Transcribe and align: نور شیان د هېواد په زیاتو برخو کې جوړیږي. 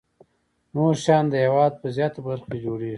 نور 0.75 0.93
شیان 1.03 1.25
د 1.29 1.33
هېواد 1.45 1.73
په 1.81 1.87
زیاتو 1.95 2.19
برخو 2.27 2.47
کې 2.51 2.57
جوړیږي. 2.63 2.89